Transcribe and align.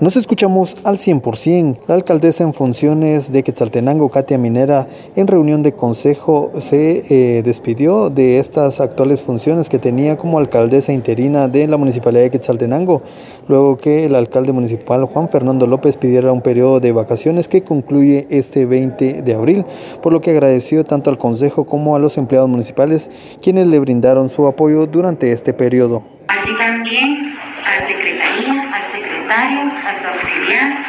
Nos 0.00 0.14
escuchamos 0.14 0.76
al 0.84 0.96
100%. 0.96 1.80
La 1.88 1.96
alcaldesa 1.96 2.44
en 2.44 2.54
funciones 2.54 3.32
de 3.32 3.42
Quetzaltenango, 3.42 4.10
Katia 4.10 4.38
Minera, 4.38 4.86
en 5.16 5.26
reunión 5.26 5.64
de 5.64 5.72
consejo 5.72 6.52
se 6.60 7.02
eh, 7.10 7.42
despidió 7.42 8.08
de 8.08 8.38
estas 8.38 8.80
actuales 8.80 9.22
funciones 9.22 9.68
que 9.68 9.80
tenía 9.80 10.16
como 10.16 10.38
alcaldesa 10.38 10.92
interina 10.92 11.48
de 11.48 11.66
la 11.66 11.78
municipalidad 11.78 12.22
de 12.22 12.30
Quetzaltenango, 12.30 13.02
luego 13.48 13.76
que 13.76 14.04
el 14.04 14.14
alcalde 14.14 14.52
municipal 14.52 15.04
Juan 15.04 15.28
Fernando 15.30 15.66
López 15.66 15.96
pidiera 15.96 16.30
un 16.30 16.42
periodo 16.42 16.78
de 16.78 16.92
vacaciones 16.92 17.48
que 17.48 17.64
concluye 17.64 18.28
este 18.30 18.66
20 18.66 19.22
de 19.22 19.34
abril, 19.34 19.64
por 20.00 20.12
lo 20.12 20.20
que 20.20 20.30
agradeció 20.30 20.84
tanto 20.84 21.10
al 21.10 21.18
consejo 21.18 21.66
como 21.66 21.96
a 21.96 21.98
los 21.98 22.18
empleados 22.18 22.48
municipales 22.48 23.10
quienes 23.42 23.66
le 23.66 23.80
brindaron 23.80 24.28
su 24.28 24.46
apoyo 24.46 24.86
durante 24.86 25.32
este 25.32 25.52
periodo. 25.52 26.04
Así 26.28 26.56
también 26.56 27.37
a 27.66 27.80
Secretaría, 27.80 28.68
al 28.72 28.84
secretario, 28.84 29.72
a 29.86 29.94
su 29.94 30.08
auxiliar, 30.08 30.84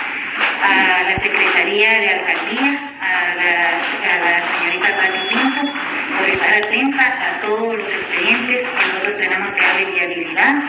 a 0.63 1.03
la 1.09 1.15
Secretaría 1.15 1.89
de 1.99 2.09
Alcaldía, 2.09 2.79
a 3.01 3.35
la, 3.35 4.39
señorita 4.39 4.87
Pati 4.95 5.19
Pinto, 5.29 5.73
por 6.17 6.29
estar 6.29 6.53
atenta 6.53 7.03
a 7.03 7.41
todos 7.41 7.77
los 7.77 7.93
expedientes 7.93 8.63
que 8.63 8.85
nosotros 8.87 9.17
tenemos 9.17 9.53
que 9.53 9.61
darle 9.61 9.85
viabilidad, 9.85 10.63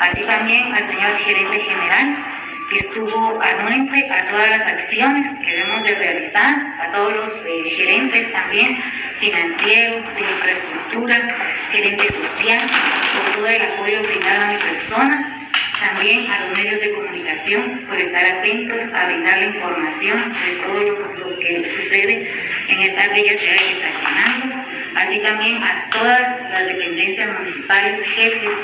así 0.00 0.24
también 0.24 0.74
al 0.74 0.84
señor 0.84 1.16
gerente 1.18 1.58
general, 1.58 2.16
que 2.70 2.76
estuvo 2.76 3.40
anuente 3.40 4.10
a 4.10 4.28
todas 4.28 4.50
las 4.50 4.66
acciones 4.66 5.38
que 5.40 5.56
debemos 5.56 5.82
de 5.84 5.94
realizar, 5.94 6.54
a 6.80 6.92
todos 6.92 7.14
los 7.14 7.44
eh, 7.44 7.68
gerentes 7.68 8.32
también, 8.32 8.80
financiero, 9.18 10.02
de 10.14 10.20
infraestructura, 10.20 11.16
gerente 11.70 12.08
social, 12.08 12.60
por 13.12 13.34
todo 13.36 13.46
el 13.46 13.62
apoyo 13.62 14.02
brindado 14.02 14.44
a 14.44 14.48
mi 14.48 14.56
persona 14.56 15.34
también 15.80 16.30
a 16.30 16.40
los 16.40 16.58
medios 16.58 16.80
de 16.80 16.92
por 17.44 18.00
estar 18.00 18.24
atentos 18.24 18.94
a 18.94 19.04
brindar 19.04 19.36
la 19.38 19.46
información 19.46 20.32
de 20.32 20.56
todo 20.62 20.80
lo, 20.80 21.38
que 21.38 21.62
sucede 21.62 22.26
en 22.68 22.80
esta 22.80 23.06
bella 23.08 23.36
ciudad 23.36 23.56
de 23.58 23.74
Quetzaltenango, 23.74 24.64
así 24.96 25.18
también 25.20 25.62
a 25.62 25.90
todas 25.90 26.50
las 26.50 26.66
dependencias 26.68 27.38
municipales, 27.38 28.00
jefes 28.02 28.54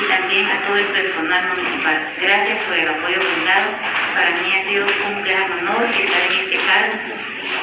y 0.00 0.04
también 0.06 0.46
a 0.46 0.62
todo 0.62 0.76
el 0.76 0.86
personal 0.86 1.48
municipal. 1.48 1.98
Gracias 2.22 2.62
por 2.62 2.78
el 2.78 2.88
apoyo 2.88 3.18
brindado. 3.18 3.70
Para 4.14 4.30
mí 4.30 4.54
ha 4.56 4.62
sido 4.62 4.86
un 5.08 5.24
gran 5.24 5.52
honor 5.58 5.90
estar 6.00 6.22
en 6.30 6.38
este 6.38 6.58
cargo. 6.58 6.94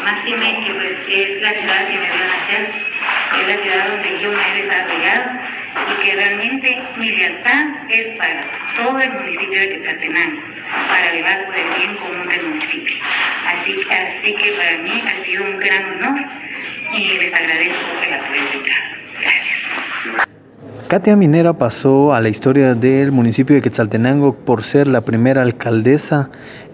Máxime 0.03 0.61
que 0.65 0.73
pues, 0.73 1.05
es 1.07 1.41
la 1.41 1.53
ciudad 1.53 1.87
que 1.87 1.97
me 1.99 2.05
vio 2.05 2.25
nacer, 2.27 2.69
es 3.39 3.47
la 3.47 3.55
ciudad 3.55 3.87
donde 3.87 4.17
yo 4.19 4.29
me 4.29 4.51
he 4.51 4.55
desarrollado 4.61 5.54
y 5.91 6.03
que 6.03 6.15
realmente 6.15 6.83
mi 6.97 7.11
lealtad 7.11 7.65
es 7.89 8.07
para 8.17 8.43
todo 8.77 8.99
el 8.99 9.11
municipio 9.13 9.59
de 9.59 9.69
Quetzaltenango, 9.69 10.41
para 10.87 11.11
elevar 11.11 11.45
por 11.45 11.55
el 11.55 11.69
bien 11.77 11.95
común 11.95 12.27
del 12.27 12.43
municipio. 12.47 12.95
Así, 13.47 13.81
así 13.91 14.35
que 14.35 14.51
para 14.53 14.77
mí 14.79 15.03
ha 15.07 15.15
sido 15.15 15.45
un 15.45 15.59
gran 15.59 15.85
honor 15.93 16.21
y 16.93 17.17
les 17.17 17.33
agradezco 17.33 17.85
el 18.05 18.13
apoyo 18.13 18.63
Gracias. 19.19 20.25
Katia 20.95 21.17
Minera 21.17 21.51
pasó 21.51 22.13
a 22.13 22.21
la 22.21 22.29
historia 22.29 22.73
del 22.73 23.11
municipio 23.11 23.53
de 23.53 23.61
Quetzaltenango 23.61 24.33
por 24.33 24.63
ser 24.63 24.87
la 24.87 25.01
primera 25.01 25.41
alcaldesa 25.41 26.29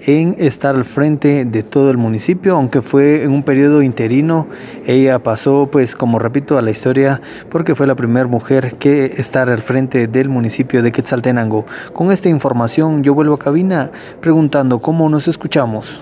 en 0.05 0.35
estar 0.37 0.75
al 0.75 0.85
frente 0.85 1.43
de 1.43 1.63
todo 1.63 1.89
el 1.89 1.97
municipio, 1.97 2.55
aunque 2.55 2.83
fue 2.83 3.23
en 3.23 3.31
un 3.31 3.41
periodo 3.41 3.81
interino, 3.81 4.45
ella 4.85 5.17
pasó 5.17 5.69
pues 5.71 5.95
como 5.95 6.19
repito 6.19 6.59
a 6.59 6.61
la 6.61 6.69
historia 6.69 7.19
porque 7.49 7.73
fue 7.73 7.87
la 7.87 7.95
primera 7.95 8.27
mujer 8.27 8.75
que 8.75 9.15
estar 9.17 9.49
al 9.49 9.63
frente 9.63 10.05
del 10.05 10.29
municipio 10.29 10.83
de 10.83 10.91
Quetzaltenango. 10.91 11.65
Con 11.91 12.11
esta 12.11 12.29
información 12.29 13.01
yo 13.01 13.15
vuelvo 13.15 13.33
a 13.33 13.39
cabina 13.39 13.89
preguntando 14.19 14.77
cómo 14.77 15.09
nos 15.09 15.27
escuchamos. 15.27 15.99